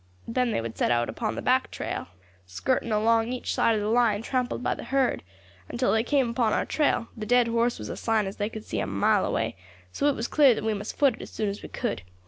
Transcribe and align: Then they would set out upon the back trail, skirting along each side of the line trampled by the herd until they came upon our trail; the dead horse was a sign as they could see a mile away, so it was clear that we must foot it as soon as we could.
Then 0.27 0.49
they 0.49 0.61
would 0.61 0.79
set 0.79 0.89
out 0.89 1.09
upon 1.09 1.35
the 1.35 1.43
back 1.43 1.69
trail, 1.69 2.07
skirting 2.47 2.91
along 2.91 3.27
each 3.31 3.53
side 3.53 3.75
of 3.75 3.81
the 3.81 3.87
line 3.87 4.23
trampled 4.23 4.63
by 4.63 4.73
the 4.73 4.85
herd 4.85 5.21
until 5.69 5.93
they 5.93 6.01
came 6.01 6.27
upon 6.31 6.53
our 6.53 6.65
trail; 6.65 7.09
the 7.15 7.27
dead 7.27 7.47
horse 7.49 7.77
was 7.77 7.87
a 7.87 7.95
sign 7.95 8.25
as 8.25 8.37
they 8.37 8.49
could 8.49 8.65
see 8.65 8.79
a 8.79 8.87
mile 8.87 9.23
away, 9.27 9.55
so 9.91 10.07
it 10.07 10.15
was 10.15 10.27
clear 10.27 10.55
that 10.55 10.63
we 10.63 10.73
must 10.73 10.97
foot 10.97 11.13
it 11.17 11.21
as 11.21 11.29
soon 11.29 11.49
as 11.49 11.61
we 11.61 11.69
could. 11.69 12.01